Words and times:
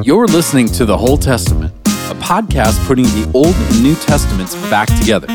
Mm-hmm. 0.00 0.08
You're 0.08 0.26
listening 0.26 0.66
to 0.68 0.86
The 0.86 0.96
Whole 0.96 1.18
Testament, 1.18 1.74
a 1.84 2.14
podcast 2.14 2.86
putting 2.86 3.04
the 3.04 3.30
Old 3.34 3.54
and 3.54 3.82
New 3.82 3.94
Testaments 3.96 4.54
back 4.70 4.88
together. 4.98 5.26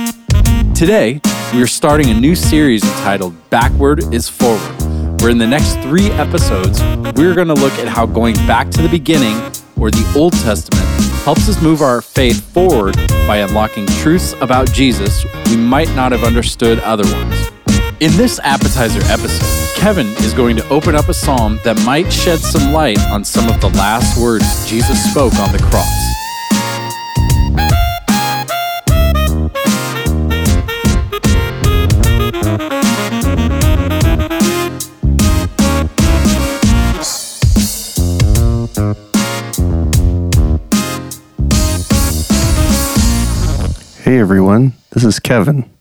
Today, 0.73 1.21
we 1.54 1.61
are 1.61 1.68
starting 1.68 2.09
a 2.09 2.20
new 2.20 2.36
series 2.36 2.83
entitled 2.83 3.36
Backward 3.51 4.11
is 4.11 4.28
Forward, 4.28 5.21
where 5.21 5.29
in 5.29 5.38
the 5.38 5.46
next 5.46 5.75
three 5.82 6.09
episodes, 6.11 6.82
we're 7.15 7.36
going 7.36 7.47
to 7.47 7.54
look 7.54 7.73
at 7.73 7.88
how 7.88 8.07
going 8.07 8.33
back 8.47 8.71
to 8.71 8.82
the 8.82 8.89
beginning, 8.89 9.38
or 9.78 9.91
the 9.91 10.14
Old 10.18 10.33
Testament, 10.33 10.86
helps 11.23 11.47
us 11.47 11.61
move 11.61 11.82
our 11.82 12.02
faith 12.02 12.43
forward 12.52 12.95
by 13.27 13.38
unlocking 13.38 13.86
truths 13.86 14.34
about 14.41 14.71
Jesus 14.71 15.25
we 15.45 15.57
might 15.57 15.93
not 15.96 16.11
have 16.11 16.24
understood 16.24 16.79
otherwise. 16.79 17.52
In 18.00 18.11
this 18.18 18.39
appetizer 18.39 19.02
episode, 19.04 19.64
Kevin 19.75 20.07
is 20.24 20.34
going 20.34 20.56
to 20.56 20.68
open 20.70 20.96
up 20.96 21.10
a 21.10 21.14
psalm 21.14 21.60
that 21.64 21.79
might 21.86 22.11
shed 22.11 22.39
some 22.39 22.74
light 22.74 23.00
on 23.10 23.24
some 23.24 23.47
of 23.47 23.61
the 23.61 23.70
last 23.70 24.20
words 24.20 24.68
Jesus 24.68 25.11
spoke 25.11 25.36
on 25.36 25.52
the 25.52 25.60
cross. 25.60 25.86
Hey 44.03 44.19
everyone, 44.19 44.73
this 44.92 45.03
is 45.03 45.19
Kevin. 45.19 45.75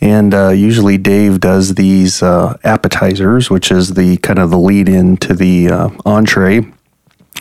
And 0.00 0.32
uh, 0.32 0.50
usually 0.50 0.96
Dave 0.96 1.40
does 1.40 1.74
these 1.74 2.22
uh, 2.22 2.56
appetizers, 2.62 3.50
which 3.50 3.70
is 3.72 3.94
the 3.94 4.16
kind 4.18 4.38
of 4.38 4.50
the 4.50 4.58
lead 4.58 4.88
in 4.88 5.16
to 5.18 5.34
the 5.34 5.68
uh, 5.68 5.90
entree, 6.06 6.60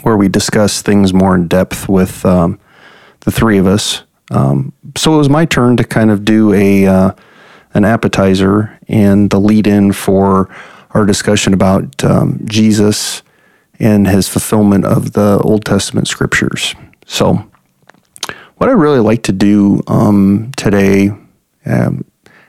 where 0.02 0.17
we 0.17 0.27
discuss 0.27 0.81
things 0.81 1.14
more 1.14 1.36
in 1.36 1.47
depth 1.47 1.88
with 1.88 2.25
um, 2.25 2.59
the 3.22 3.31
three 3.31 3.58
of 3.58 3.67
us. 3.67 4.03
Um, 4.31 4.73
so 4.95 5.14
it 5.14 5.17
was 5.17 5.30
my 5.30 5.45
turn 5.45 5.77
to 5.77 5.83
kind 5.83 6.09
of 6.09 6.25
do 6.25 6.53
a 6.53 6.86
uh, 6.88 7.11
an 7.73 7.86
appetizer 7.86 8.77
and 8.88 9.30
the 9.30 9.39
lead 9.39 9.67
in 9.67 9.92
for 9.92 10.49
our 10.92 11.05
discussion 11.05 11.53
about 11.53 12.03
um, 12.03 12.39
Jesus 12.45 13.21
and 13.80 14.08
his 14.08 14.27
fulfillment 14.27 14.83
of 14.86 15.14
the 15.14 15.39
Old 15.44 15.64
Testament 15.64 16.08
scriptures. 16.08 16.73
So 17.05 17.49
what 18.58 18.69
I 18.69 18.73
really 18.73 18.99
like 18.99 19.23
to 19.23 19.31
do 19.31 19.81
um, 19.88 20.52
today, 20.58 21.11
um, 21.66 22.03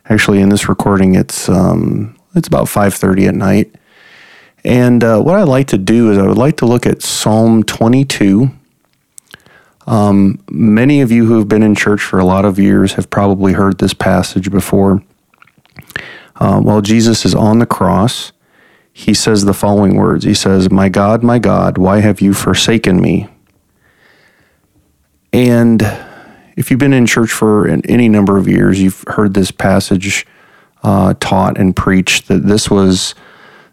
actually 0.08 0.40
in 0.40 0.48
this 0.48 0.68
recording, 0.68 1.14
it's 1.14 1.48
um, 1.48 2.16
it's 2.34 2.48
about 2.48 2.68
five 2.68 2.94
thirty 2.94 3.26
at 3.26 3.34
night, 3.34 3.74
and 4.64 5.02
uh, 5.04 5.20
what 5.20 5.36
I 5.36 5.42
like 5.42 5.68
to 5.68 5.78
do 5.78 6.10
is 6.10 6.18
I 6.18 6.26
would 6.26 6.38
like 6.38 6.56
to 6.58 6.66
look 6.66 6.86
at 6.86 7.02
Psalm 7.02 7.62
twenty 7.62 8.04
two. 8.04 8.50
Um, 9.86 10.42
many 10.50 11.00
of 11.00 11.10
you 11.10 11.24
who 11.24 11.38
have 11.38 11.48
been 11.48 11.62
in 11.62 11.74
church 11.74 12.02
for 12.02 12.18
a 12.18 12.24
lot 12.24 12.44
of 12.44 12.58
years 12.58 12.92
have 12.92 13.08
probably 13.08 13.54
heard 13.54 13.78
this 13.78 13.94
passage 13.94 14.50
before. 14.50 15.02
Uh, 16.36 16.60
while 16.60 16.82
Jesus 16.82 17.24
is 17.24 17.34
on 17.34 17.58
the 17.58 17.66
cross, 17.66 18.32
he 18.92 19.14
says 19.14 19.44
the 19.44 19.54
following 19.54 19.96
words. 19.96 20.24
He 20.24 20.34
says, 20.34 20.70
"My 20.70 20.88
God, 20.88 21.22
my 21.22 21.38
God, 21.38 21.78
why 21.78 22.00
have 22.00 22.20
you 22.20 22.34
forsaken 22.34 23.00
me?" 23.00 23.28
And 25.32 25.82
if 26.58 26.72
you've 26.72 26.80
been 26.80 26.92
in 26.92 27.06
church 27.06 27.30
for 27.30 27.68
any 27.68 28.08
number 28.08 28.36
of 28.36 28.48
years, 28.48 28.82
you've 28.82 29.04
heard 29.06 29.32
this 29.32 29.52
passage 29.52 30.26
uh, 30.82 31.14
taught 31.20 31.56
and 31.56 31.76
preached 31.76 32.26
that 32.26 32.48
this 32.48 32.68
was 32.68 33.14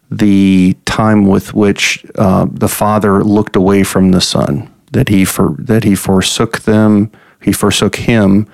the 0.08 0.76
time 0.84 1.26
with 1.26 1.52
which 1.52 2.06
uh, 2.14 2.46
the 2.48 2.68
Father 2.68 3.24
looked 3.24 3.56
away 3.56 3.82
from 3.82 4.12
the 4.12 4.20
Son, 4.20 4.72
that 4.92 5.08
he 5.08 5.24
for 5.24 5.56
that 5.58 5.82
he 5.82 5.96
forsook 5.96 6.60
them, 6.60 7.10
he 7.42 7.50
forsook 7.50 7.96
him. 7.96 8.46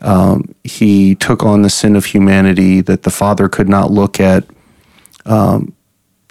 Um, 0.00 0.52
he 0.64 1.14
took 1.14 1.44
on 1.44 1.62
the 1.62 1.70
sin 1.70 1.94
of 1.94 2.06
humanity 2.06 2.80
that 2.80 3.04
the 3.04 3.10
Father 3.10 3.48
could 3.48 3.68
not 3.68 3.92
look 3.92 4.18
at 4.18 4.44
um, 5.26 5.76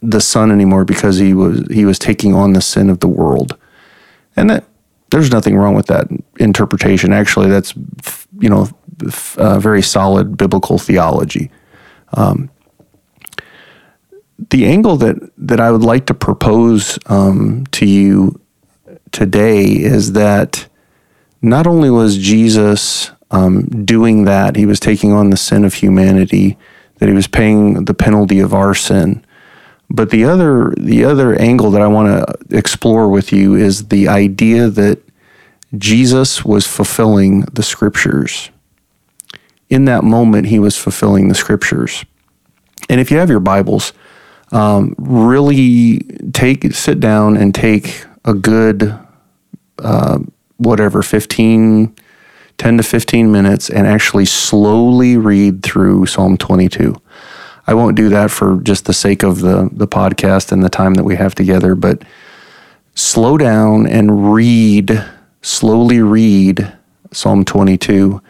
the 0.01 0.19
Son 0.19 0.51
anymore 0.51 0.83
because 0.83 1.19
he 1.19 1.33
was 1.33 1.65
he 1.71 1.85
was 1.85 1.99
taking 1.99 2.35
on 2.35 2.51
the 2.51 2.61
sin 2.61 2.89
of 2.89 2.99
the 2.99 3.07
world, 3.07 3.57
and 4.35 4.49
that 4.49 4.65
there's 5.11 5.31
nothing 5.31 5.55
wrong 5.55 5.75
with 5.75 5.87
that 5.87 6.07
interpretation. 6.39 7.13
Actually, 7.13 7.49
that's 7.49 7.73
you 8.39 8.49
know 8.49 8.69
uh, 9.37 9.59
very 9.59 9.81
solid 9.81 10.37
biblical 10.37 10.77
theology. 10.77 11.51
Um, 12.13 12.49
the 14.49 14.65
angle 14.65 14.97
that 14.97 15.15
that 15.37 15.59
I 15.59 15.71
would 15.71 15.83
like 15.83 16.05
to 16.07 16.13
propose 16.13 16.97
um, 17.07 17.65
to 17.71 17.85
you 17.85 18.39
today 19.11 19.63
is 19.63 20.13
that 20.13 20.67
not 21.41 21.67
only 21.67 21.89
was 21.89 22.17
Jesus 22.17 23.11
um, 23.31 23.63
doing 23.85 24.25
that, 24.25 24.55
he 24.55 24.65
was 24.65 24.79
taking 24.79 25.11
on 25.11 25.29
the 25.29 25.37
sin 25.37 25.63
of 25.63 25.75
humanity, 25.75 26.57
that 26.97 27.07
he 27.07 27.15
was 27.15 27.27
paying 27.27 27.85
the 27.85 27.93
penalty 27.93 28.39
of 28.39 28.53
our 28.53 28.73
sin. 28.73 29.25
But 29.89 30.11
the 30.11 30.23
other 30.25 30.73
the 30.77 31.03
other 31.03 31.35
angle 31.35 31.71
that 31.71 31.81
I 31.81 31.87
want 31.87 32.07
to 32.07 32.55
explore 32.55 33.09
with 33.09 33.31
you 33.33 33.55
is 33.55 33.87
the 33.87 34.07
idea 34.07 34.69
that 34.69 35.01
Jesus 35.77 36.45
was 36.45 36.67
fulfilling 36.67 37.41
the 37.41 37.63
scriptures. 37.63 38.49
In 39.69 39.85
that 39.85 40.03
moment, 40.03 40.47
he 40.47 40.59
was 40.59 40.77
fulfilling 40.77 41.27
the 41.27 41.35
scriptures. 41.35 42.05
And 42.89 42.99
if 42.99 43.11
you 43.11 43.17
have 43.17 43.29
your 43.29 43.39
Bibles, 43.39 43.93
um, 44.51 44.95
really 44.97 45.99
take 46.33 46.71
sit 46.73 46.99
down 46.99 47.37
and 47.37 47.53
take 47.53 48.05
a 48.25 48.33
good 48.33 48.97
uh, 49.79 50.19
whatever 50.57 51.01
15 51.01 51.95
10 52.57 52.77
to 52.77 52.83
15 52.83 53.31
minutes 53.31 53.69
and 53.69 53.87
actually 53.87 54.25
slowly 54.25 55.15
read 55.15 55.63
through 55.63 56.05
psalm 56.05 56.35
22 56.35 56.93
i 57.69 57.73
won't 57.73 57.95
do 57.95 58.09
that 58.09 58.29
for 58.31 58.59
just 58.61 58.85
the 58.85 58.93
sake 58.93 59.23
of 59.23 59.39
the 59.39 59.69
the 59.71 59.87
podcast 59.87 60.51
and 60.51 60.63
the 60.63 60.69
time 60.69 60.95
that 60.95 61.03
we 61.03 61.15
have 61.15 61.33
together 61.35 61.75
but 61.75 62.03
slow 62.95 63.37
down 63.37 63.87
and 63.87 64.33
read 64.33 65.05
slowly 65.41 65.99
read 66.01 66.73
psalm 67.11 67.45
22 67.45 68.21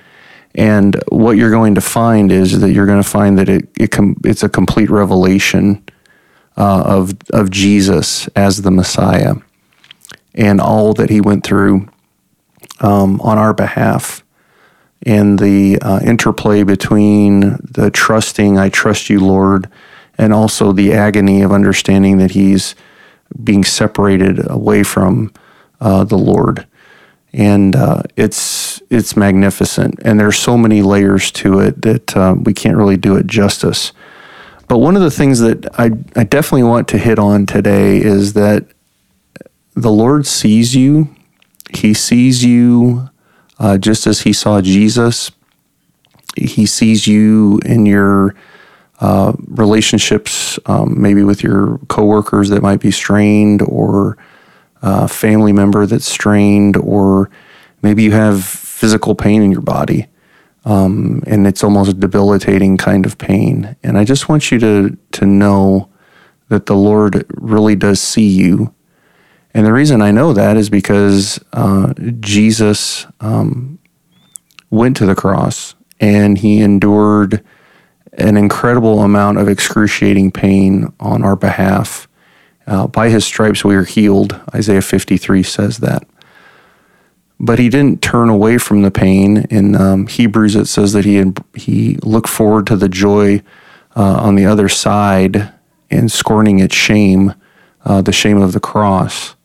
and 0.55 1.01
what 1.09 1.37
you're 1.37 1.51
going 1.51 1.75
to 1.75 1.81
find 1.81 2.31
is 2.31 2.59
that 2.59 2.71
you're 2.71 2.85
going 2.85 3.01
to 3.01 3.07
find 3.07 3.37
that 3.37 3.49
it, 3.49 3.69
it 3.77 3.91
com- 3.91 4.17
it's 4.23 4.43
a 4.43 4.49
complete 4.49 4.89
revelation 4.89 5.83
uh, 6.57 6.83
of, 6.85 7.13
of 7.31 7.49
Jesus 7.51 8.27
as 8.29 8.61
the 8.61 8.71
Messiah 8.71 9.35
and 10.35 10.59
all 10.59 10.93
that 10.93 11.09
he 11.09 11.21
went 11.21 11.45
through 11.45 11.87
um, 12.81 13.21
on 13.21 13.37
our 13.37 13.53
behalf 13.53 14.23
and 15.05 15.39
the 15.39 15.79
uh, 15.81 15.99
interplay 16.03 16.63
between 16.63 17.57
the 17.63 17.89
trusting, 17.93 18.57
I 18.57 18.69
trust 18.69 19.09
you, 19.09 19.19
Lord, 19.19 19.69
and 20.17 20.33
also 20.33 20.73
the 20.73 20.93
agony 20.93 21.41
of 21.41 21.51
understanding 21.51 22.17
that 22.17 22.31
he's 22.31 22.75
being 23.43 23.63
separated 23.63 24.49
away 24.49 24.83
from 24.83 25.31
uh, 25.79 26.03
the 26.03 26.17
Lord. 26.17 26.67
And 27.31 27.75
uh, 27.75 28.03
it's 28.15 28.81
it's 28.89 29.15
magnificent, 29.15 29.99
and 30.03 30.19
there's 30.19 30.37
so 30.37 30.57
many 30.57 30.81
layers 30.81 31.29
to 31.33 31.59
it 31.59 31.83
that 31.83 32.17
uh, 32.17 32.35
we 32.35 32.55
can't 32.55 32.75
really 32.75 32.97
do 32.97 33.15
it 33.17 33.27
justice. 33.27 33.93
But 34.67 34.79
one 34.79 34.95
of 34.95 35.03
the 35.03 35.11
things 35.11 35.39
that 35.39 35.67
I, 35.79 35.91
I 36.15 36.23
definitely 36.23 36.63
want 36.63 36.87
to 36.89 36.97
hit 36.97 37.19
on 37.19 37.45
today 37.45 37.97
is 37.97 38.33
that 38.33 38.65
the 39.75 39.91
Lord 39.91 40.25
sees 40.25 40.75
you. 40.75 41.15
He 41.71 41.93
sees 41.93 42.43
you 42.43 43.08
uh, 43.59 43.77
just 43.77 44.07
as 44.07 44.21
He 44.21 44.33
saw 44.33 44.61
Jesus. 44.61 45.31
He 46.35 46.65
sees 46.65 47.07
you 47.07 47.59
in 47.65 47.85
your 47.85 48.35
uh, 48.99 49.33
relationships, 49.47 50.59
um, 50.65 51.01
maybe 51.01 51.23
with 51.23 51.43
your 51.43 51.79
coworkers 51.87 52.49
that 52.49 52.61
might 52.61 52.79
be 52.79 52.91
strained, 52.91 53.61
or 53.61 54.17
a 54.81 55.07
family 55.07 55.53
member 55.53 55.85
that's 55.85 56.07
strained, 56.07 56.77
or 56.77 57.29
maybe 57.81 58.03
you 58.03 58.11
have 58.11 58.43
physical 58.43 59.15
pain 59.15 59.41
in 59.41 59.51
your 59.51 59.61
body. 59.61 60.07
Um, 60.65 61.23
and 61.25 61.47
it's 61.47 61.63
almost 61.63 61.89
a 61.89 61.93
debilitating 61.93 62.77
kind 62.77 63.05
of 63.05 63.17
pain. 63.17 63.75
And 63.83 63.97
I 63.97 64.03
just 64.03 64.29
want 64.29 64.51
you 64.51 64.59
to 64.59 64.97
to 65.13 65.25
know 65.25 65.89
that 66.49 66.65
the 66.65 66.75
Lord 66.75 67.25
really 67.29 67.75
does 67.75 68.01
see 68.01 68.27
you. 68.27 68.73
And 69.53 69.65
the 69.65 69.73
reason 69.73 70.01
I 70.01 70.11
know 70.11 70.33
that 70.33 70.57
is 70.57 70.69
because 70.69 71.39
uh, 71.53 71.93
Jesus 72.19 73.07
um, 73.19 73.79
went 74.69 74.95
to 74.97 75.05
the 75.05 75.15
cross 75.15 75.75
and 75.99 76.37
he 76.37 76.61
endured 76.61 77.43
an 78.13 78.37
incredible 78.37 79.01
amount 79.01 79.37
of 79.37 79.47
excruciating 79.47 80.31
pain 80.31 80.93
on 80.99 81.23
our 81.23 81.35
behalf. 81.35 82.07
Uh, 82.67 82.85
by 82.85 83.09
his 83.09 83.25
stripes 83.25 83.63
we 83.63 83.75
are 83.75 83.83
healed. 83.83 84.39
Isaiah 84.53 84.81
53 84.81 85.41
says 85.41 85.77
that 85.79 86.07
but 87.39 87.57
he 87.57 87.69
didn't 87.69 88.01
turn 88.01 88.29
away 88.29 88.57
from 88.57 88.81
the 88.81 88.91
pain. 88.91 89.45
In 89.49 89.75
um, 89.75 90.07
Hebrews, 90.07 90.55
it 90.55 90.65
says 90.65 90.93
that 90.93 91.05
he 91.05 91.23
he 91.53 91.97
looked 92.03 92.29
forward 92.29 92.67
to 92.67 92.75
the 92.75 92.89
joy 92.89 93.41
uh, 93.95 94.19
on 94.21 94.35
the 94.35 94.45
other 94.45 94.67
side 94.67 95.53
and 95.89 96.11
scorning 96.11 96.59
its 96.59 96.75
shame, 96.75 97.33
uh, 97.85 98.01
the 98.01 98.11
shame 98.11 98.41
of 98.41 98.51
the 98.51 98.59
cross. 98.59 99.35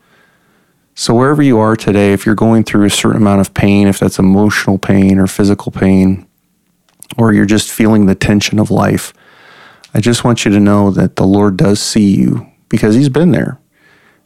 So, 0.96 1.12
wherever 1.12 1.42
you 1.42 1.58
are 1.58 1.74
today, 1.74 2.12
if 2.12 2.24
you're 2.24 2.36
going 2.36 2.62
through 2.62 2.86
a 2.86 2.90
certain 2.90 3.20
amount 3.20 3.40
of 3.40 3.52
pain, 3.52 3.88
if 3.88 3.98
that's 3.98 4.20
emotional 4.20 4.78
pain 4.78 5.18
or 5.18 5.26
physical 5.26 5.72
pain, 5.72 6.24
or 7.18 7.32
you're 7.32 7.46
just 7.46 7.70
feeling 7.70 8.06
the 8.06 8.14
tension 8.14 8.60
of 8.60 8.70
life, 8.70 9.12
I 9.92 10.00
just 10.00 10.22
want 10.22 10.44
you 10.44 10.52
to 10.52 10.60
know 10.60 10.92
that 10.92 11.16
the 11.16 11.26
Lord 11.26 11.56
does 11.56 11.80
see 11.80 12.14
you 12.14 12.46
because 12.68 12.94
He's 12.94 13.08
been 13.08 13.32
there. 13.32 13.58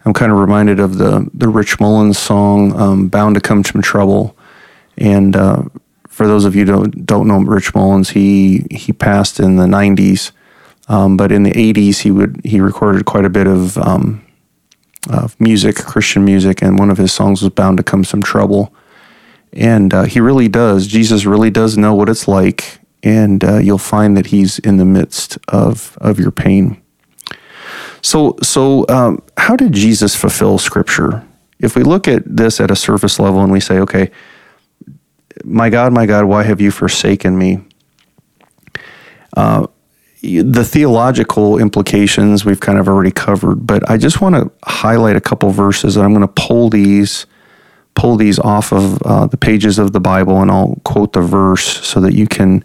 I'm 0.05 0.13
kind 0.13 0.31
of 0.31 0.39
reminded 0.39 0.79
of 0.79 0.99
the 0.99 1.29
the 1.33 1.49
Rich 1.49 1.81
Mullins 1.81 2.19
song 2.19 2.79
um, 2.79 3.09
"Bound 3.09 3.35
to 3.37 3.41
Come 3.41 3.63
from 3.63 3.81
Trouble," 3.81 4.37
and 4.99 5.35
uh, 5.37 5.63
for 6.07 6.27
those 6.27 6.45
of 6.45 6.55
you 6.55 6.67
who 6.67 6.73
don't 6.73 7.07
don't 7.07 7.29
know 7.29 7.39
Rich 7.39 7.75
Mullins, 7.75 8.11
he 8.11 8.67
he 8.71 8.93
passed 8.93 9.41
in 9.41 9.57
the 9.57 9.67
'90s, 9.67 10.33
um, 10.89 11.17
but 11.17 11.33
in 11.33 11.45
the 11.45 11.53
'80s 11.53 12.01
he 12.01 12.11
would 12.11 12.43
he 12.45 12.61
recorded 12.61 13.07
quite 13.07 13.25
a 13.25 13.31
bit 13.31 13.47
of 13.47 13.79
um, 13.79 14.23
of 15.09 15.39
music, 15.41 15.77
Christian 15.77 16.25
music, 16.25 16.63
and 16.63 16.79
one 16.79 16.91
of 16.91 16.99
his 16.99 17.13
songs 17.13 17.43
was 17.43 17.53
"Bound 17.53 17.77
to 17.79 17.83
Come 17.83 18.05
Some 18.05 18.23
Trouble." 18.23 18.73
And 19.53 19.95
uh, 19.95 20.03
he 20.05 20.21
really 20.21 20.49
does. 20.49 20.87
Jesus 20.87 21.25
really 21.25 21.51
does 21.51 21.79
know 21.79 21.95
what 21.95 22.09
it's 22.09 22.29
like, 22.29 22.81
and 23.03 23.43
uh, 23.43 23.59
you'll 23.59 23.79
find 23.79 24.17
that 24.17 24.27
he's 24.27 24.59
in 24.59 24.77
the 24.77 24.85
midst 24.85 25.39
of 25.49 25.97
of 26.01 26.19
your 26.19 26.31
pain. 26.31 26.83
So, 28.03 28.37
so 28.43 28.87
um, 28.89 29.23
how 29.37 29.57
did 29.57 29.73
Jesus 29.73 30.15
fulfill 30.15 30.59
Scripture? 30.59 31.27
If 31.59 31.75
we 31.75 31.83
look 31.83 32.07
at 32.07 32.23
this 32.25 32.61
at 32.61 32.71
a 32.71 32.77
surface 32.77 33.19
level 33.19 33.43
and 33.43 33.51
we 33.51 33.61
say, 33.61 33.81
okay, 33.81 34.11
my 35.45 35.71
God, 35.71 35.93
my 35.93 36.07
God, 36.07 36.25
why 36.25 36.45
have 36.45 36.61
you 36.61 36.71
forsaken 36.71 37.37
me? 37.37 37.61
Uh, 39.37 39.67
the 40.21 40.65
theological 40.65 41.59
implications 41.59 42.45
we've 42.45 42.61
kind 42.61 42.79
of 42.79 42.89
already 42.89 43.13
covered, 43.13 43.67
but 43.67 43.89
I 43.89 43.97
just 43.97 44.21
want 44.21 44.35
to 44.35 44.51
highlight 44.65 45.17
a 45.17 45.21
couple 45.21 45.51
verses. 45.51 45.97
And 45.97 46.05
I'm 46.05 46.13
going 46.13 46.27
to 46.27 46.33
pull 46.35 46.71
these 46.71 47.27
pull 47.95 48.17
these 48.17 48.39
off 48.39 48.73
of 48.73 49.03
uh, 49.03 49.27
the 49.27 49.37
pages 49.37 49.79
of 49.79 49.93
the 49.93 50.01
Bible, 50.01 50.41
and 50.41 50.51
I'll 50.51 50.81
quote 50.85 51.13
the 51.13 51.21
verse 51.21 51.65
so 51.85 52.01
that 52.01 52.15
you 52.15 52.29
can 52.29 52.63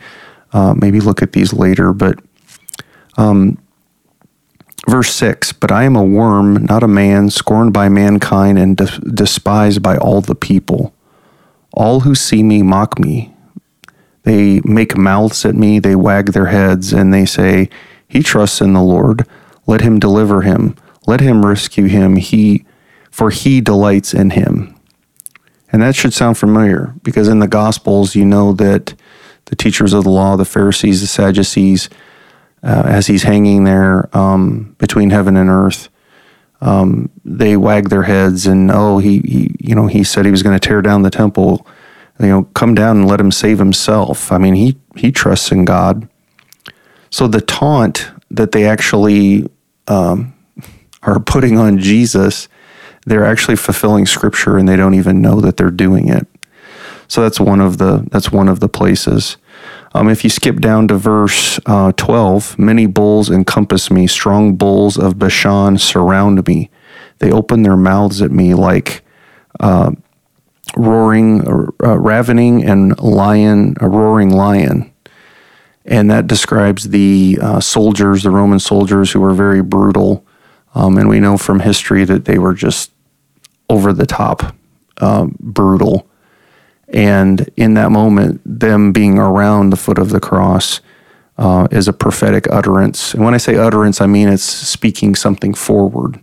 uh, 0.54 0.76
maybe 0.78 1.00
look 1.00 1.24
at 1.24 1.34
these 1.34 1.52
later. 1.54 1.92
But 1.92 2.20
um, 3.18 3.58
verse 4.88 5.12
six: 5.12 5.52
But 5.52 5.72
I 5.72 5.84
am 5.84 5.96
a 5.96 6.04
worm, 6.04 6.66
not 6.66 6.84
a 6.84 6.88
man, 6.88 7.30
scorned 7.30 7.74
by 7.74 7.90
mankind 7.90 8.58
and 8.60 8.78
de- 8.78 9.00
despised 9.00 9.82
by 9.82 9.98
all 9.98 10.22
the 10.22 10.36
people. 10.36 10.94
All 11.74 12.02
who 12.02 12.14
see 12.14 12.44
me 12.44 12.62
mock 12.62 13.00
me. 13.00 13.34
They 14.24 14.62
make 14.64 14.98
mouths 14.98 15.46
at 15.46 15.56
me, 15.56 15.80
they 15.80 15.96
wag 15.96 16.32
their 16.32 16.48
heads, 16.48 16.94
and 16.94 17.14
they 17.14 17.26
say, 17.26 17.70
He 18.08 18.24
trusts 18.24 18.62
in 18.62 18.74
the 18.74 18.82
Lord. 18.82 19.28
Let 19.68 19.82
him 19.82 20.00
deliver 20.00 20.42
him. 20.42 20.76
Let 21.06 21.20
him 21.20 21.46
rescue 21.46 21.88
him. 21.88 22.16
He 22.16 22.66
for 23.12 23.30
he 23.30 23.62
delights 23.62 24.14
in 24.14 24.32
him. 24.32 24.76
And 25.72 25.82
that 25.82 25.96
should 25.96 26.14
sound 26.14 26.38
familiar 26.38 26.96
because 27.04 27.28
in 27.28 27.40
the 27.40 27.48
Gospels, 27.48 28.16
you 28.16 28.26
know 28.26 28.54
that 28.54 28.96
the 29.46 29.56
teachers 29.56 29.94
of 29.94 30.04
the 30.04 30.10
law, 30.10 30.36
the 30.36 30.46
Pharisees, 30.46 31.02
the 31.02 31.08
Sadducees, 31.08 31.90
uh, 32.64 32.84
as 32.86 33.08
he's 33.08 33.24
hanging 33.24 33.66
there 33.66 34.10
um, 34.18 34.76
between 34.80 35.10
heaven 35.10 35.38
and 35.38 35.50
earth, 35.50 35.90
um, 36.62 37.10
they 37.26 37.58
wag 37.58 37.90
their 37.90 38.04
heads 38.04 38.48
and 38.48 38.72
oh 38.72 39.00
he, 39.00 39.20
he 39.20 39.56
you 39.60 39.76
know 39.76 39.88
he 39.88 40.04
said 40.04 40.26
he 40.26 40.32
was 40.32 40.44
going 40.44 40.58
to 40.58 40.66
tear 40.66 40.82
down 40.82 41.02
the 41.02 41.10
temple 41.10 41.68
you 42.20 42.28
know 42.28 42.44
come 42.54 42.76
down 42.76 42.98
and 42.98 43.08
let 43.08 43.20
him 43.20 43.32
save 43.32 43.60
himself. 43.60 44.32
I 44.32 44.38
mean 44.38 44.56
he 44.56 44.78
he 44.96 45.12
trusts 45.12 45.52
in 45.52 45.66
god. 45.66 46.08
So 47.10 47.28
the 47.28 47.42
taunt 47.42 48.12
that 48.32 48.52
they 48.52 48.66
actually 48.66 49.48
um, 49.88 50.34
are 51.04 51.20
putting 51.20 51.58
on 51.58 51.78
jesus 51.78 52.48
they're 53.06 53.26
actually 53.26 53.56
fulfilling 53.56 54.06
scripture 54.06 54.58
and 54.58 54.68
they 54.68 54.76
don't 54.76 54.94
even 54.94 55.22
know 55.22 55.42
that 55.42 55.58
they're 55.58 55.72
doing 55.72 56.10
it. 56.10 56.28
So 57.08 57.22
that's 57.22 57.40
one 57.40 57.60
of 57.60 57.78
the 57.78 58.08
that's 58.12 58.32
one 58.32 58.48
of 58.48 58.60
the 58.60 58.70
places. 58.70 59.38
Um, 59.94 60.10
if 60.10 60.24
you 60.24 60.30
skip 60.30 60.60
down 60.60 60.88
to 60.88 60.96
verse 60.96 61.60
uh, 61.68 61.92
12, 61.92 62.58
many 62.58 62.88
bulls 62.88 63.30
encompass 63.30 63.92
me, 63.92 64.08
strong 64.08 64.56
bulls 64.56 64.98
of 64.98 65.20
Bashan 65.20 65.78
surround 65.78 66.48
me. 66.48 66.72
They 67.20 67.32
open 67.32 67.62
their 67.62 67.78
mouths 67.78 68.22
at 68.22 68.32
me 68.32 68.56
like 68.56 69.04
uh, 69.60 69.92
roaring, 70.76 71.48
uh, 71.48 71.98
ravening, 71.98 72.64
and 72.64 73.00
lion, 73.00 73.76
a 73.80 73.88
roaring 73.88 74.30
lion. 74.30 74.92
And 75.86 76.10
that 76.10 76.28
describes 76.28 76.90
the 76.90 77.38
uh, 77.42 77.60
soldiers, 77.60 78.24
the 78.24 78.32
Roman 78.32 78.60
soldiers, 78.60 79.12
who 79.12 79.20
were 79.20 79.34
very 79.34 79.62
brutal. 79.62 80.26
Um, 80.76 80.98
and 80.98 81.10
we 81.10 81.20
know 81.20 81.38
from 81.38 81.60
history 81.60 82.06
that 82.06 82.26
they 82.26 82.40
were 82.40 82.54
just 82.54 82.92
over 83.70 83.94
the 83.94 84.06
top 84.06 84.56
uh, 84.98 85.28
brutal. 85.40 86.08
And 86.88 87.50
in 87.58 87.74
that 87.74 87.92
moment, 87.92 88.42
them 88.46 88.92
being 88.92 89.18
around 89.18 89.72
the 89.72 89.78
foot 89.78 89.98
of 89.98 90.10
the 90.10 90.20
cross 90.20 90.80
uh, 91.38 91.68
is 91.72 91.88
a 91.88 91.94
prophetic 91.94 92.48
utterance. 92.52 93.14
And 93.14 93.24
when 93.24 93.34
I 93.34 93.38
say 93.38 93.56
utterance, 93.56 94.00
I 94.00 94.06
mean 94.06 94.30
it's 94.30 94.44
speaking 94.44 95.16
something 95.16 95.54
forward. 95.54 96.20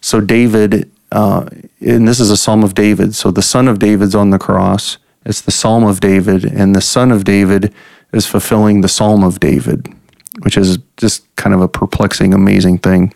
So, 0.00 0.20
David, 0.20 0.90
uh, 1.12 1.48
and 1.80 2.06
this 2.06 2.20
is 2.20 2.30
a 2.30 2.36
Psalm 2.36 2.62
of 2.62 2.74
David. 2.74 3.14
So, 3.14 3.30
the 3.30 3.42
Son 3.42 3.68
of 3.68 3.78
David's 3.78 4.14
on 4.14 4.30
the 4.30 4.38
cross. 4.38 4.98
It's 5.24 5.40
the 5.40 5.50
Psalm 5.50 5.84
of 5.84 6.00
David, 6.00 6.44
and 6.44 6.74
the 6.74 6.80
Son 6.80 7.10
of 7.10 7.24
David 7.24 7.72
is 8.12 8.26
fulfilling 8.26 8.80
the 8.80 8.88
Psalm 8.88 9.22
of 9.22 9.40
David, 9.40 9.92
which 10.40 10.56
is 10.56 10.78
just 10.96 11.24
kind 11.36 11.54
of 11.54 11.60
a 11.60 11.68
perplexing, 11.68 12.32
amazing 12.32 12.78
thing. 12.78 13.12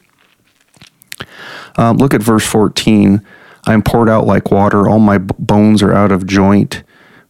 Um, 1.77 1.97
look 1.97 2.15
at 2.15 2.23
verse 2.23 2.47
14. 2.47 3.25
I 3.67 3.73
am 3.73 3.83
poured 3.83 4.09
out 4.09 4.27
like 4.27 4.51
water. 4.51 4.89
All 4.89 4.99
my 4.99 5.19
bones 5.19 5.83
are 5.83 5.93
out 5.93 6.13
of 6.13 6.27
joint. 6.27 6.83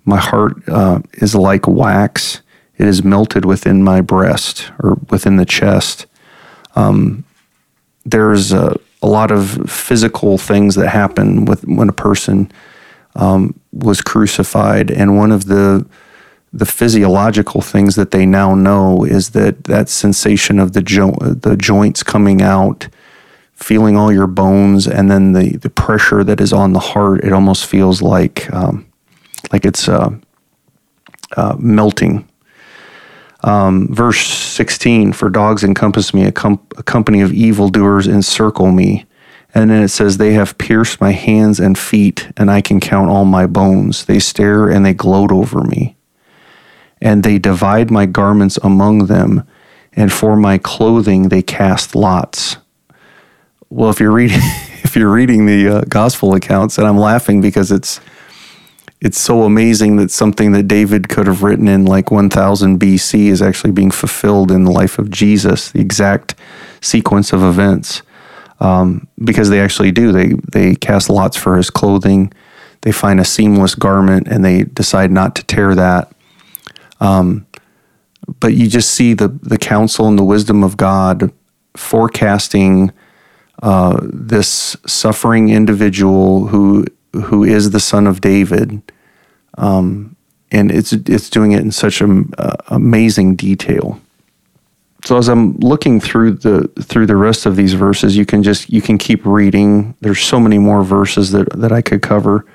My 0.05 0.17
heart 0.19 0.57
uh, 0.69 1.01
is 1.15 1.35
like 1.35 1.69
wax. 1.69 2.43
It 2.79 2.89
is 2.89 3.05
melted 3.05 3.45
within 3.45 3.85
my 3.85 4.01
breast 4.01 4.73
or 4.83 4.99
within 5.11 5.37
the 5.37 5.45
chest. 5.45 6.07
Um, 6.75 7.25
there's 8.05 8.53
a, 8.53 8.81
a, 9.03 9.07
lot 9.07 9.31
of 9.31 9.71
physical 9.71 10.39
things 10.39 10.75
that 10.77 10.89
happen 10.89 11.45
with 11.45 11.65
when 11.65 11.89
a 11.89 11.93
person 11.93 12.51
um, 13.17 13.59
was 13.73 14.01
crucified, 14.01 14.91
and 14.91 15.17
one 15.17 15.33
of 15.33 15.47
the 15.47 15.87
the 16.55 16.67
physiological 16.67 17.63
things 17.63 17.97
that 17.97 18.11
they 18.11 18.27
now 18.27 18.55
know 18.55 19.05
is 19.05 19.31
that 19.31 19.65
that 19.65 19.89
sensation 19.89 20.59
of 20.59 20.73
the 20.73 20.83
jo- 20.83 21.17
the 21.21 21.57
joints 21.57 22.03
coming 22.03 22.43
out 22.43 22.89
feeling 23.63 23.97
all 23.97 24.13
your 24.13 24.27
bones 24.27 24.87
and 24.87 25.11
then 25.11 25.33
the, 25.33 25.57
the 25.59 25.71
pressure 25.71 26.25
that 26.25 26.41
is 26.41 26.53
on 26.53 26.73
the 26.73 26.81
heart, 26.81 27.25
it 27.25 27.33
almost 27.33 27.67
feels 27.67 28.03
like 28.03 28.53
um, 28.53 28.87
like 29.53 29.65
it's 29.65 29.89
uh, 29.89 30.11
uh, 31.37 31.57
melting. 31.59 32.29
Um, 33.43 33.89
verse 33.93 34.21
16 34.27 35.13
For 35.13 35.29
dogs 35.29 35.65
encompass 35.65 36.15
me, 36.15 36.25
a, 36.25 36.33
com- 36.33 36.65
a 36.77 36.83
company 36.83 37.21
of 37.21 37.33
evildoers 37.33 38.07
encircle 38.07 38.71
me. 38.71 39.07
And 39.55 39.71
then 39.71 39.83
it 39.83 39.89
says, 39.89 40.17
They 40.17 40.33
have 40.33 40.59
pierced 40.59 41.01
my 41.01 41.13
hands 41.13 41.61
and 41.61 41.79
feet, 41.79 42.29
and 42.37 42.51
I 42.51 42.61
can 42.61 42.81
count 42.81 43.11
all 43.11 43.25
my 43.25 43.47
bones. 43.47 44.07
They 44.07 44.19
stare 44.19 44.71
and 44.71 44.85
they 44.87 44.95
gloat 44.95 45.31
over 45.31 45.63
me. 45.63 45.97
And 47.01 47.23
they 47.23 47.39
divide 47.39 47.91
my 47.91 48.07
garments 48.07 48.59
among 48.63 49.07
them, 49.07 49.47
and 49.93 50.13
for 50.13 50.37
my 50.37 50.57
clothing 50.57 51.29
they 51.29 51.43
cast 51.43 51.95
lots. 51.95 52.57
Well, 53.69 53.91
if 53.91 54.01
you're 54.01 54.13
reading 54.13 54.39
if 54.85 54.97
you're 54.97 55.11
reading 55.11 55.47
the 55.47 55.69
uh, 55.69 55.81
gospel 55.89 56.35
accounts, 56.35 56.79
and 56.79 56.87
I'm 56.87 56.99
laughing 56.99 57.41
because 57.41 57.73
it's 57.73 58.01
it's 59.03 59.19
so 59.19 59.43
amazing 59.43 59.97
that 59.97 60.13
something 60.13 60.53
that 60.53 60.69
David 60.69 61.09
could 61.09 61.27
have 61.27 61.43
written 61.43 61.67
in 61.67 61.85
like 61.85 62.13
1000 62.13 62.79
BC 62.79 63.27
is 63.27 63.43
actually 63.43 63.73
being 63.73 63.91
fulfilled 63.91 64.53
in 64.53 64.63
the 64.63 64.71
life 64.71 64.97
of 64.97 65.11
Jesus, 65.11 65.73
the 65.73 65.81
exact 65.81 66.37
sequence 66.81 67.33
of 67.33 67.43
events. 67.43 68.03
Um, 68.61 69.09
because 69.25 69.51
they 69.51 69.61
actually 69.61 69.91
do. 69.91 70.13
They 70.13 70.35
they 70.53 70.77
cast 70.77 71.11
lots 71.11 71.37
for 71.37 71.57
his 71.57 71.69
clothing. 71.69 72.33
They 72.83 72.93
find 72.93 73.19
a 73.19 73.25
seamless 73.25 73.75
garment 73.75 74.29
and 74.29 74.45
they 74.45 74.63
decide 74.63 75.11
not 75.11 75.35
to 75.35 75.43
tear 75.43 75.75
that. 75.75 76.13
Um, 77.01 77.45
but 78.39 78.55
you 78.55 78.69
just 78.69 78.93
see 78.93 79.15
the 79.15 79.27
the 79.27 79.59
counsel 79.59 80.07
and 80.07 80.17
the 80.17 80.23
wisdom 80.23 80.63
of 80.63 80.77
God 80.77 81.33
forecasting 81.77 82.93
uh, 83.65 83.99
this 84.05 84.77
suffering 84.87 85.49
individual 85.49 86.47
who 86.47 86.85
who 87.13 87.45
is 87.45 87.71
the 87.71 87.81
son 87.81 88.07
of 88.07 88.21
David, 88.21 88.83
um, 89.59 90.17
and 90.51 90.71
it's 90.71 90.93
it's 90.93 91.31
doing 91.31 91.53
it 91.53 91.61
in 91.61 91.73
such 91.73 92.01
an 92.01 92.33
uh, 92.39 92.57
amazing 92.69 93.37
detail. 93.37 94.01
So 95.05 95.19
as 95.19 95.29
I'm 95.29 95.57
looking 95.59 96.01
through 96.01 96.33
the 96.35 96.69
through 96.83 97.07
the 97.07 97.17
rest 97.17 97.45
of 97.47 97.57
these 97.57 97.75
verses, 97.75 98.17
you 98.17 98.25
can 98.25 98.43
just 98.43 98.71
you 98.71 98.81
can 98.81 98.99
keep 98.99 99.25
reading. 99.27 99.95
There's 100.01 100.21
so 100.21 100.39
many 100.39 100.59
more 100.59 100.85
verses 100.85 101.33
that 101.33 101.49
that 101.59 101.73
I 101.73 101.83
could 101.83 102.03
cover, 102.03 102.47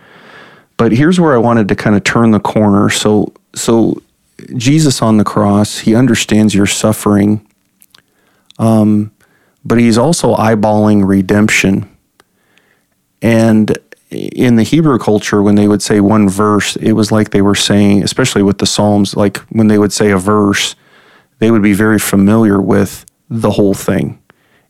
but 0.77 0.91
here's 0.91 1.19
where 1.19 1.33
I 1.33 1.37
wanted 1.37 1.67
to 1.69 1.75
kind 1.75 1.95
of 1.95 2.03
turn 2.03 2.31
the 2.31 2.39
corner. 2.39 2.89
So 2.89 3.33
so 3.53 4.01
Jesus 4.55 5.01
on 5.01 5.17
the 5.17 5.23
cross, 5.23 5.79
he 5.79 5.95
understands 5.95 6.53
your 6.53 6.67
suffering. 6.67 7.45
Um, 8.59 9.11
but 9.65 9.79
he's 9.79 9.97
also 9.97 10.35
eyeballing 10.35 11.07
redemption. 11.07 11.89
And 13.21 13.77
in 14.09 14.55
the 14.55 14.63
Hebrew 14.63 14.97
culture, 14.97 15.41
when 15.41 15.55
they 15.55 15.67
would 15.67 15.81
say 15.81 15.99
one 15.99 16.29
verse, 16.29 16.75
it 16.77 16.93
was 16.93 17.11
like 17.11 17.31
they 17.31 17.41
were 17.41 17.55
saying, 17.55 18.03
especially 18.03 18.43
with 18.43 18.59
the 18.59 18.65
Psalms, 18.65 19.15
like 19.15 19.37
when 19.49 19.67
they 19.67 19.77
would 19.77 19.91
say 19.91 20.11
a 20.11 20.17
verse, 20.17 20.75
they 21.39 21.51
would 21.51 21.61
be 21.61 21.73
very 21.73 21.99
familiar 21.99 22.61
with 22.61 23.05
the 23.29 23.51
whole 23.51 23.73
thing. 23.73 24.21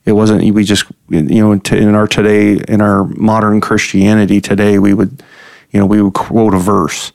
It 0.04 0.12
wasn't 0.12 0.54
we 0.54 0.64
just 0.64 0.86
you 1.10 1.22
know 1.22 1.52
in 1.52 1.94
our 1.94 2.06
today 2.06 2.62
in 2.66 2.80
our 2.80 3.04
modern 3.04 3.60
Christianity 3.60 4.40
today 4.40 4.78
we 4.78 4.94
would 4.94 5.22
you 5.70 5.78
know 5.78 5.84
we 5.84 6.00
would 6.00 6.14
quote 6.14 6.54
a 6.54 6.58
verse 6.58 7.12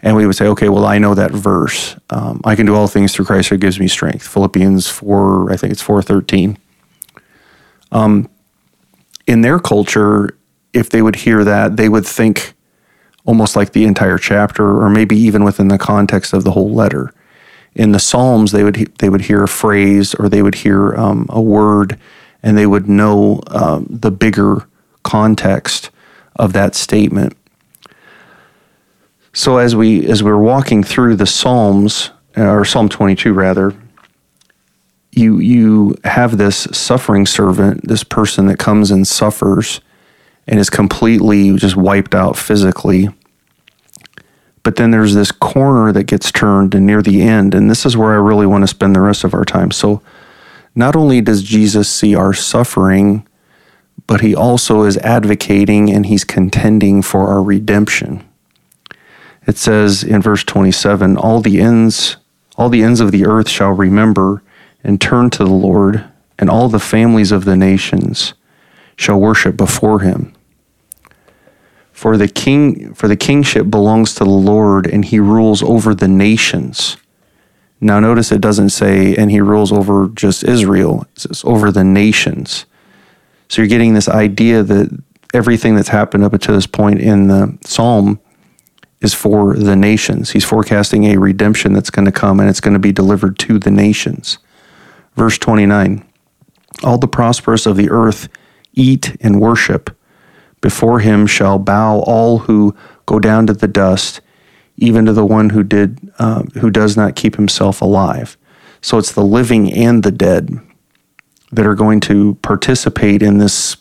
and 0.00 0.16
we 0.16 0.26
would 0.26 0.34
say 0.34 0.46
okay 0.46 0.70
well 0.70 0.86
I 0.86 0.96
know 0.96 1.14
that 1.14 1.32
verse 1.32 1.96
um, 2.08 2.40
I 2.44 2.54
can 2.56 2.64
do 2.64 2.74
all 2.74 2.88
things 2.88 3.12
through 3.12 3.26
Christ 3.26 3.50
who 3.50 3.58
gives 3.58 3.78
me 3.78 3.88
strength 3.88 4.26
Philippians 4.26 4.88
four 4.88 5.52
I 5.52 5.58
think 5.58 5.70
it's 5.70 5.82
four 5.82 6.00
thirteen. 6.00 6.56
Um, 7.92 8.30
in 9.26 9.42
their 9.42 9.58
culture, 9.58 10.38
if 10.74 10.90
they 10.90 11.02
would 11.02 11.16
hear 11.16 11.44
that, 11.44 11.76
they 11.76 11.88
would 11.88 12.06
think 12.06 12.54
almost 13.24 13.56
like 13.56 13.72
the 13.72 13.84
entire 13.84 14.18
chapter, 14.18 14.82
or 14.82 14.90
maybe 14.90 15.16
even 15.16 15.44
within 15.44 15.68
the 15.68 15.78
context 15.78 16.32
of 16.32 16.44
the 16.44 16.50
whole 16.50 16.72
letter 16.72 17.12
in 17.74 17.92
the 17.92 17.98
Psalms, 17.98 18.52
they 18.52 18.62
would 18.62 18.92
they 18.98 19.08
would 19.08 19.22
hear 19.22 19.42
a 19.42 19.48
phrase 19.48 20.14
or 20.14 20.28
they 20.28 20.42
would 20.42 20.56
hear 20.56 20.94
um, 20.94 21.26
a 21.28 21.40
word, 21.40 21.98
and 22.42 22.56
they 22.56 22.66
would 22.66 22.88
know 22.88 23.40
um, 23.48 23.86
the 23.90 24.10
bigger 24.10 24.66
context 25.02 25.90
of 26.36 26.52
that 26.52 26.74
statement. 26.74 27.36
So 29.32 29.58
as 29.58 29.74
we 29.74 30.06
as 30.06 30.22
we're 30.22 30.38
walking 30.38 30.84
through 30.84 31.16
the 31.16 31.26
Psalms, 31.26 32.10
or 32.36 32.64
Psalm 32.64 32.88
22 32.88 33.32
rather, 33.32 33.74
you 35.10 35.38
you 35.38 35.96
have 36.04 36.38
this 36.38 36.68
suffering 36.70 37.26
servant, 37.26 37.86
this 37.86 38.04
person 38.04 38.46
that 38.46 38.58
comes 38.58 38.92
and 38.92 39.06
suffers 39.06 39.80
and 40.46 40.58
is 40.58 40.70
completely 40.70 41.56
just 41.56 41.76
wiped 41.76 42.14
out 42.14 42.36
physically 42.36 43.08
but 44.64 44.76
then 44.76 44.90
there's 44.90 45.14
this 45.14 45.30
corner 45.30 45.92
that 45.92 46.04
gets 46.04 46.32
turned 46.32 46.74
and 46.74 46.86
near 46.86 47.02
the 47.02 47.22
end. 47.22 47.54
And 47.54 47.70
this 47.70 47.86
is 47.86 47.96
where 47.96 48.12
I 48.12 48.16
really 48.16 48.46
want 48.46 48.62
to 48.62 48.66
spend 48.66 48.96
the 48.96 49.00
rest 49.00 49.22
of 49.22 49.34
our 49.34 49.44
time. 49.44 49.70
So 49.70 50.02
not 50.74 50.96
only 50.96 51.20
does 51.20 51.42
Jesus 51.42 51.88
see 51.88 52.16
our 52.16 52.32
suffering, 52.32 53.28
but 54.06 54.22
he 54.22 54.34
also 54.34 54.82
is 54.82 54.96
advocating 54.98 55.90
and 55.90 56.06
he's 56.06 56.24
contending 56.24 57.02
for 57.02 57.28
our 57.28 57.42
redemption. 57.42 58.26
It 59.46 59.58
says 59.58 60.02
in 60.02 60.22
verse 60.22 60.42
27, 60.42 61.18
all 61.18 61.40
the 61.40 61.60
ends 61.60 62.16
all 62.56 62.68
the 62.68 62.84
ends 62.84 63.00
of 63.00 63.10
the 63.10 63.26
earth 63.26 63.48
shall 63.48 63.72
remember 63.72 64.40
and 64.84 65.00
turn 65.00 65.28
to 65.30 65.42
the 65.42 65.50
Lord, 65.50 66.04
and 66.38 66.48
all 66.48 66.68
the 66.68 66.78
families 66.78 67.32
of 67.32 67.44
the 67.44 67.56
nations 67.56 68.32
shall 68.96 69.20
worship 69.20 69.56
before 69.56 70.00
him. 70.00 70.34
For 71.92 72.16
the 72.16 72.28
king 72.28 72.92
for 72.94 73.08
the 73.08 73.16
kingship 73.16 73.70
belongs 73.70 74.14
to 74.14 74.24
the 74.24 74.30
Lord 74.30 74.86
and 74.86 75.04
he 75.04 75.20
rules 75.20 75.62
over 75.62 75.94
the 75.94 76.08
nations. 76.08 76.96
Now 77.80 78.00
notice 78.00 78.32
it 78.32 78.40
doesn't 78.40 78.70
say 78.70 79.14
and 79.14 79.30
he 79.30 79.40
rules 79.40 79.72
over 79.72 80.08
just 80.08 80.42
Israel. 80.42 81.06
It 81.12 81.20
says 81.20 81.44
over 81.44 81.70
the 81.70 81.84
nations. 81.84 82.66
So 83.48 83.62
you're 83.62 83.68
getting 83.68 83.94
this 83.94 84.08
idea 84.08 84.62
that 84.62 85.02
everything 85.32 85.74
that's 85.74 85.88
happened 85.88 86.24
up 86.24 86.32
until 86.32 86.54
this 86.54 86.66
point 86.66 87.00
in 87.00 87.28
the 87.28 87.58
psalm 87.64 88.20
is 89.00 89.14
for 89.14 89.54
the 89.54 89.76
nations. 89.76 90.30
He's 90.30 90.44
forecasting 90.44 91.04
a 91.04 91.18
redemption 91.18 91.72
that's 91.74 91.90
going 91.90 92.06
to 92.06 92.12
come 92.12 92.40
and 92.40 92.48
it's 92.48 92.60
going 92.60 92.72
to 92.72 92.80
be 92.80 92.92
delivered 92.92 93.38
to 93.40 93.58
the 93.58 93.70
nations. 93.70 94.38
Verse 95.14 95.38
29 95.38 96.04
All 96.82 96.98
the 96.98 97.06
prosperous 97.06 97.66
of 97.66 97.76
the 97.76 97.90
earth 97.90 98.28
eat 98.74 99.16
and 99.20 99.40
worship. 99.40 99.96
Before 100.60 101.00
him 101.00 101.26
shall 101.26 101.58
bow 101.58 102.00
all 102.00 102.38
who 102.38 102.74
go 103.06 103.18
down 103.18 103.46
to 103.46 103.52
the 103.52 103.68
dust, 103.68 104.20
even 104.76 105.04
to 105.06 105.12
the 105.12 105.26
one 105.26 105.50
who 105.50 105.62
did 105.62 106.12
uh, 106.18 106.42
who 106.54 106.70
does 106.70 106.96
not 106.96 107.16
keep 107.16 107.36
himself 107.36 107.80
alive. 107.80 108.36
So 108.80 108.98
it's 108.98 109.12
the 109.12 109.24
living 109.24 109.72
and 109.72 110.02
the 110.02 110.10
dead 110.10 110.58
that 111.52 111.66
are 111.66 111.74
going 111.74 112.00
to 112.00 112.34
participate 112.42 113.22
in 113.22 113.38
this 113.38 113.76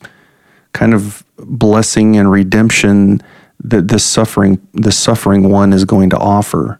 kind 0.74 0.94
of 0.94 1.24
blessing 1.38 2.18
and 2.18 2.30
redemption 2.32 3.22
that 3.64 3.88
this 3.88 4.06
suffering 4.06 4.66
this 4.74 4.98
suffering 4.98 5.50
one 5.50 5.74
is 5.74 5.86
going 5.86 6.10
to 6.12 6.18
offer. 6.18 6.80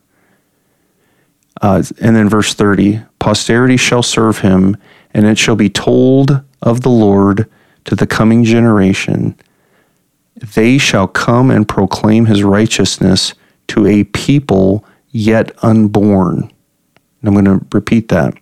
Uh, 1.62 1.82
and 2.02 2.16
then 2.16 2.28
verse 2.28 2.54
30 2.54 3.02
posterity 3.20 3.78
shall 3.78 4.04
serve 4.04 4.40
him 4.40 4.76
and 5.14 5.26
it 5.26 5.38
shall 5.38 5.56
be 5.56 5.70
told 5.70 6.44
of 6.62 6.82
the 6.82 6.90
lord 6.90 7.50
to 7.86 7.96
the 7.96 8.08
coming 8.08 8.44
generation 8.44 9.36
they 10.36 10.78
shall 10.78 11.08
come 11.08 11.52
and 11.52 11.68
proclaim 11.68 12.26
his 12.26 12.44
righteousness 12.44 13.34
to 13.68 13.86
a 13.86 14.04
people 14.06 14.84
yet 15.12 15.52
unborn. 15.64 16.52
And 17.22 17.28
I'm 17.28 17.34
going 17.34 17.60
to 17.60 17.66
repeat 17.72 18.10
that. 18.10 18.34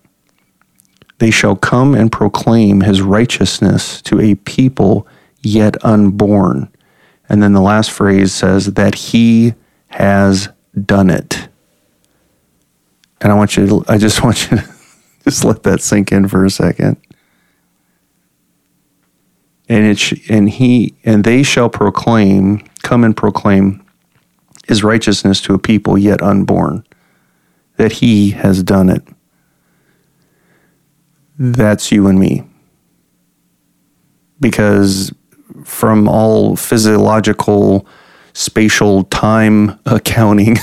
They 1.19 1.31
shall 1.31 1.55
come 1.55 1.93
and 1.93 2.11
proclaim 2.11 2.81
his 2.81 3.01
righteousness 3.01 4.01
to 4.03 4.19
a 4.19 4.35
people 4.35 5.05
yet 5.41 5.83
unborn. 5.85 6.69
And 7.29 7.43
then 7.43 7.53
the 7.53 7.61
last 7.61 7.91
phrase 7.91 8.33
says 8.33 8.73
that 8.73 8.95
he 8.95 9.53
has 9.87 10.49
done 10.85 11.09
it. 11.09 11.49
And 13.19 13.31
I 13.31 13.35
want 13.35 13.55
you 13.55 13.67
to, 13.67 13.85
I 13.87 13.97
just 13.97 14.23
want 14.23 14.49
you 14.49 14.57
to 14.57 14.69
just 15.23 15.43
let 15.43 15.63
that 15.63 15.81
sink 15.81 16.11
in 16.11 16.27
for 16.27 16.43
a 16.45 16.49
second 16.49 16.97
and 19.71 19.85
it 19.85 19.97
sh- 19.97 20.29
and 20.29 20.49
he 20.49 20.93
and 21.05 21.23
they 21.23 21.43
shall 21.43 21.69
proclaim 21.69 22.59
come 22.83 23.05
and 23.05 23.15
proclaim 23.15 23.81
his 24.67 24.83
righteousness 24.83 25.39
to 25.41 25.53
a 25.53 25.59
people 25.59 25.97
yet 25.97 26.21
unborn 26.21 26.85
that 27.77 27.93
he 27.93 28.31
has 28.31 28.63
done 28.63 28.89
it. 28.89 29.07
That's 31.39 31.89
you 31.89 32.07
and 32.07 32.19
me. 32.19 32.43
Because 34.41 35.13
from 35.63 36.09
all 36.09 36.57
physiological 36.57 37.87
spatial 38.33 39.05
time 39.05 39.79
accounting 39.85 40.57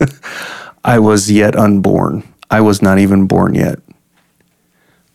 I 0.84 0.98
was 0.98 1.30
yet 1.30 1.54
unborn. 1.54 2.24
I 2.50 2.60
was 2.60 2.82
not 2.82 2.98
even 2.98 3.26
born 3.26 3.54
yet 3.54 3.78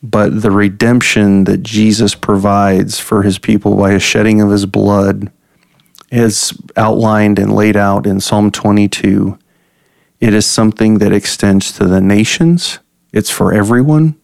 but 0.03 0.41
the 0.41 0.51
redemption 0.51 1.45
that 1.45 1.63
Jesus 1.63 2.15
provides 2.15 2.99
for 2.99 3.23
his 3.23 3.39
people 3.39 3.75
by 3.75 3.91
a 3.91 3.99
shedding 3.99 4.41
of 4.41 4.49
his 4.49 4.65
blood 4.65 5.31
is 6.11 6.57
outlined 6.75 7.39
and 7.39 7.53
laid 7.53 7.75
out 7.75 8.05
in 8.05 8.21
Psalm 8.21 8.51
22. 8.51 9.37
It 10.19 10.33
is 10.33 10.45
something 10.45 10.99
that 10.99 11.11
extends 11.11 11.71
to 11.73 11.85
the 11.85 12.01
nations, 12.01 12.79
it's 13.11 13.29
for 13.29 13.53
everyone, 13.53 14.15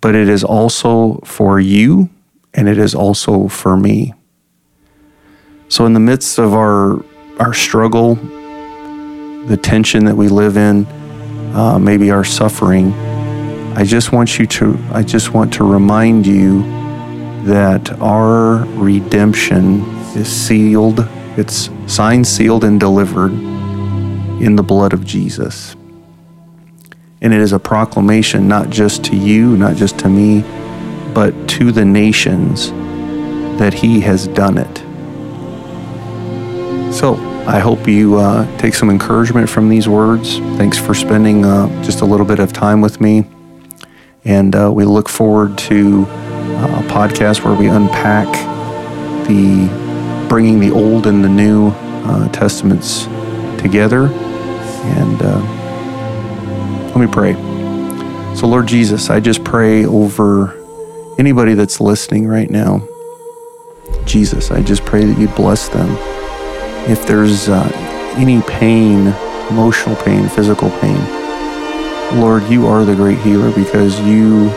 but 0.00 0.14
it 0.14 0.28
is 0.28 0.44
also 0.44 1.20
for 1.24 1.58
you 1.58 2.10
and 2.54 2.68
it 2.68 2.78
is 2.78 2.94
also 2.94 3.48
for 3.48 3.76
me. 3.76 4.14
So, 5.68 5.84
in 5.84 5.92
the 5.92 6.00
midst 6.00 6.38
of 6.38 6.54
our, 6.54 7.04
our 7.38 7.52
struggle, 7.52 8.14
the 8.14 9.58
tension 9.60 10.06
that 10.06 10.16
we 10.16 10.28
live 10.28 10.56
in, 10.56 10.86
uh, 11.54 11.78
maybe 11.78 12.10
our 12.10 12.24
suffering, 12.24 12.92
I 13.78 13.84
just 13.84 14.10
want 14.10 14.40
you 14.40 14.46
to 14.46 14.76
I 14.90 15.04
just 15.04 15.32
want 15.32 15.52
to 15.54 15.62
remind 15.62 16.26
you 16.26 16.62
that 17.44 17.92
our 18.00 18.64
redemption 18.74 19.82
is 20.16 20.28
sealed, 20.28 21.06
it's 21.36 21.70
signed, 21.86 22.26
sealed, 22.26 22.64
and 22.64 22.80
delivered 22.80 23.30
in 24.42 24.56
the 24.56 24.64
blood 24.64 24.92
of 24.92 25.06
Jesus. 25.06 25.76
And 27.20 27.32
it 27.32 27.40
is 27.40 27.52
a 27.52 27.60
proclamation 27.60 28.48
not 28.48 28.68
just 28.68 29.04
to 29.04 29.16
you, 29.16 29.56
not 29.56 29.76
just 29.76 29.96
to 30.00 30.08
me, 30.08 30.40
but 31.14 31.48
to 31.50 31.70
the 31.70 31.84
nations 31.84 32.72
that 33.60 33.72
He 33.72 34.00
has 34.00 34.26
done 34.26 34.58
it. 34.58 34.76
So 36.92 37.14
I 37.46 37.60
hope 37.60 37.86
you 37.86 38.16
uh, 38.16 38.58
take 38.58 38.74
some 38.74 38.90
encouragement 38.90 39.48
from 39.48 39.68
these 39.68 39.88
words. 39.88 40.38
Thanks 40.58 40.78
for 40.78 40.94
spending 40.94 41.44
uh, 41.44 41.68
just 41.84 42.00
a 42.00 42.04
little 42.04 42.26
bit 42.26 42.40
of 42.40 42.52
time 42.52 42.80
with 42.80 43.00
me. 43.00 43.24
And 44.28 44.54
uh, 44.54 44.70
we 44.70 44.84
look 44.84 45.08
forward 45.08 45.56
to 45.56 46.04
uh, 46.06 46.84
a 46.84 46.88
podcast 46.88 47.42
where 47.42 47.54
we 47.54 47.66
unpack 47.66 48.26
the 49.26 50.26
bringing 50.28 50.60
the 50.60 50.70
Old 50.70 51.06
and 51.06 51.24
the 51.24 51.30
New 51.30 51.68
uh, 51.70 52.28
Testaments 52.28 53.04
together. 53.58 54.08
And 54.08 55.22
uh, 55.22 55.40
let 56.88 56.98
me 56.98 57.06
pray. 57.06 57.32
So, 58.36 58.46
Lord 58.46 58.68
Jesus, 58.68 59.08
I 59.08 59.18
just 59.18 59.44
pray 59.44 59.86
over 59.86 60.54
anybody 61.18 61.54
that's 61.54 61.80
listening 61.80 62.28
right 62.28 62.50
now. 62.50 62.86
Jesus, 64.04 64.50
I 64.50 64.62
just 64.62 64.84
pray 64.84 65.06
that 65.06 65.18
you 65.18 65.28
bless 65.28 65.70
them. 65.70 65.88
If 66.86 67.06
there's 67.06 67.48
uh, 67.48 67.70
any 68.16 68.42
pain, 68.42 69.06
emotional 69.48 69.96
pain, 69.96 70.28
physical 70.28 70.68
pain, 70.80 71.17
Lord, 72.14 72.44
you 72.44 72.66
are 72.66 72.86
the 72.86 72.96
great 72.96 73.18
healer 73.18 73.52
because 73.54 74.00
you 74.00 74.48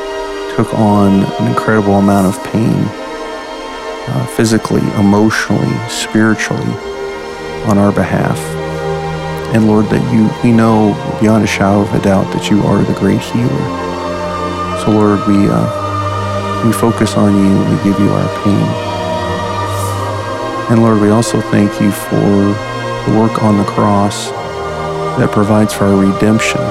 took 0.55 0.73
on 0.73 1.23
an 1.23 1.47
incredible 1.47 1.95
amount 1.95 2.25
of 2.25 2.41
pain 2.45 2.85
uh, 4.07 4.25
physically, 4.37 4.81
emotionally, 4.97 5.71
spiritually 5.89 6.73
on 7.67 7.77
our 7.77 7.91
behalf. 7.91 8.39
And 9.53 9.67
Lord, 9.67 9.87
that 9.87 10.01
you, 10.13 10.31
we 10.43 10.55
know 10.55 10.95
beyond 11.19 11.43
a 11.43 11.47
shadow 11.47 11.81
of 11.81 11.93
a 11.93 12.01
doubt 12.01 12.31
that 12.33 12.49
you 12.49 12.61
are 12.63 12.81
the 12.83 12.93
great 12.93 13.19
healer. 13.19 13.49
So 14.79 14.91
Lord, 14.91 15.19
we, 15.27 15.49
uh, 15.51 16.63
we 16.65 16.71
focus 16.71 17.17
on 17.17 17.35
you, 17.35 17.59
we 17.69 17.83
give 17.83 17.99
you 17.99 18.09
our 18.09 18.43
pain. 18.45 18.67
And 20.71 20.81
Lord, 20.81 21.01
we 21.01 21.09
also 21.09 21.41
thank 21.51 21.81
you 21.81 21.91
for 21.91 22.15
the 22.15 23.19
work 23.19 23.43
on 23.43 23.57
the 23.57 23.65
cross 23.65 24.31
that 25.19 25.31
provides 25.33 25.73
for 25.73 25.83
our 25.83 25.97
redemption. 25.97 26.61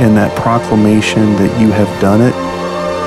And 0.00 0.16
that 0.16 0.36
proclamation 0.36 1.34
that 1.36 1.60
you 1.60 1.70
have 1.72 2.00
done 2.00 2.20
it, 2.20 2.34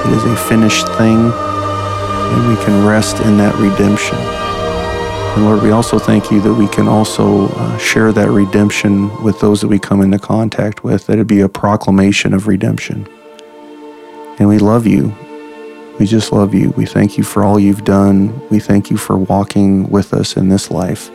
it 0.07 0.17
is 0.17 0.23
a 0.25 0.35
finished 0.35 0.87
thing, 0.97 1.31
and 1.31 2.47
we 2.47 2.55
can 2.65 2.85
rest 2.85 3.19
in 3.21 3.37
that 3.37 3.55
redemption. 3.55 4.17
And 5.35 5.45
Lord, 5.45 5.63
we 5.63 5.71
also 5.71 5.97
thank 5.97 6.29
you 6.29 6.41
that 6.41 6.53
we 6.53 6.67
can 6.67 6.89
also 6.89 7.47
uh, 7.47 7.77
share 7.77 8.11
that 8.11 8.29
redemption 8.29 9.23
with 9.23 9.39
those 9.39 9.61
that 9.61 9.69
we 9.69 9.79
come 9.79 10.01
into 10.01 10.19
contact 10.19 10.83
with, 10.83 11.07
that 11.07 11.19
it 11.19 11.27
be 11.27 11.39
a 11.39 11.47
proclamation 11.47 12.33
of 12.33 12.47
redemption. 12.47 13.07
And 14.39 14.49
we 14.49 14.59
love 14.59 14.85
you. 14.85 15.15
We 15.99 16.05
just 16.05 16.33
love 16.33 16.53
you. 16.53 16.71
We 16.71 16.85
thank 16.85 17.17
you 17.17 17.23
for 17.23 17.43
all 17.43 17.59
you've 17.59 17.85
done. 17.85 18.49
We 18.49 18.59
thank 18.59 18.91
you 18.91 18.97
for 18.97 19.15
walking 19.15 19.89
with 19.89 20.13
us 20.13 20.35
in 20.35 20.49
this 20.49 20.69
life. 20.69 21.09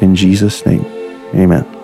In 0.00 0.14
Jesus' 0.14 0.64
name, 0.64 0.86
amen. 1.34 1.77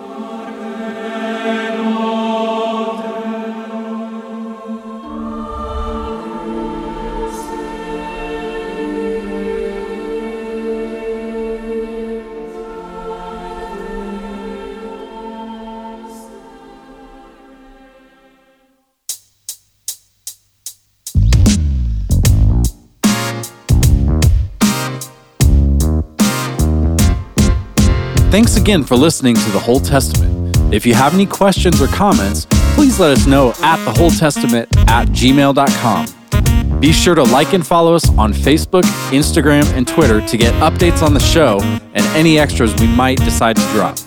Thanks 28.35 28.57
again 28.57 28.83
for 28.83 28.97
listening 28.97 29.33
to 29.33 29.49
the 29.51 29.59
Whole 29.59 29.79
Testament. 29.79 30.57
If 30.73 30.85
you 30.85 30.93
have 30.93 31.13
any 31.13 31.25
questions 31.25 31.81
or 31.81 31.87
comments, 31.87 32.45
please 32.75 32.99
let 32.99 33.11
us 33.11 33.25
know 33.25 33.53
at 33.61 33.77
the 33.85 33.93
Whole 33.93 34.09
Testament 34.09 34.67
at 34.89 35.07
gmail.com. 35.07 36.79
Be 36.81 36.91
sure 36.91 37.15
to 37.15 37.23
like 37.23 37.53
and 37.53 37.65
follow 37.65 37.95
us 37.95 38.09
on 38.17 38.33
Facebook, 38.33 38.83
Instagram, 39.11 39.63
and 39.71 39.87
Twitter 39.87 40.19
to 40.27 40.35
get 40.35 40.53
updates 40.55 41.01
on 41.01 41.13
the 41.13 41.21
show 41.21 41.61
and 41.61 42.05
any 42.07 42.37
extras 42.37 42.75
we 42.81 42.87
might 42.87 43.19
decide 43.19 43.55
to 43.55 43.61
drop. 43.71 43.97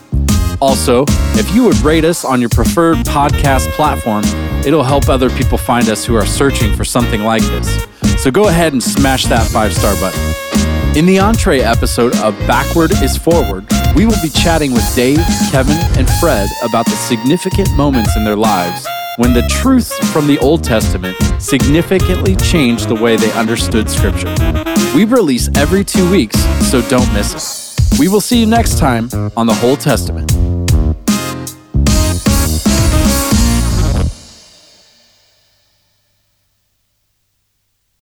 Also, 0.61 1.07
if 1.39 1.51
you 1.55 1.65
would 1.65 1.79
rate 1.79 2.05
us 2.05 2.23
on 2.23 2.39
your 2.39 2.51
preferred 2.51 2.99
podcast 3.07 3.67
platform, 3.71 4.25
it'll 4.63 4.85
help 4.85 5.09
other 5.09 5.31
people 5.31 5.57
find 5.57 5.89
us 5.89 6.05
who 6.05 6.15
are 6.15 6.27
searching 6.27 6.77
for 6.77 6.85
something 6.85 7.23
like 7.23 7.41
this. 7.45 7.87
So 8.23 8.31
go 8.31 8.49
ahead 8.49 8.75
and 8.75 8.83
smash 8.83 9.25
that 9.25 9.51
five 9.51 9.73
star 9.73 9.95
button. 9.95 10.21
In 10.99 11.07
the 11.07 11.19
entree 11.19 11.61
episode 11.61 12.15
of 12.17 12.39
Backward 12.41 12.91
is 13.03 13.17
Forward, 13.17 13.65
we 13.99 14.07
will 14.07 14.23
be 14.23 14.29
chatting 14.29 14.73
with 14.73 14.95
Dave, 14.95 15.19
Kevin, 15.51 15.77
and 15.99 16.09
Fred 16.21 16.49
about 16.63 16.85
the 16.85 16.93
significant 16.93 17.69
moments 17.77 18.17
in 18.17 18.23
their 18.23 18.37
lives 18.37 18.87
when 19.17 19.33
the 19.33 19.43
truths 19.49 19.93
from 20.13 20.29
the 20.29 20.39
Old 20.39 20.63
Testament 20.63 21.17
significantly 21.43 22.37
changed 22.37 22.89
the 22.89 22.95
way 22.95 23.17
they 23.17 23.33
understood 23.33 23.91
Scripture. 23.91 24.33
We 24.95 25.05
release 25.05 25.51
every 25.57 25.83
two 25.83 26.09
weeks, 26.13 26.39
so 26.71 26.81
don't 26.83 27.13
miss 27.13 27.35
it. 27.35 27.99
We 27.99 28.07
will 28.07 28.21
see 28.21 28.39
you 28.39 28.47
next 28.47 28.79
time 28.79 29.09
on 29.37 29.49
the 29.49 29.55
Whole 29.55 29.77
Testament. 29.77 30.38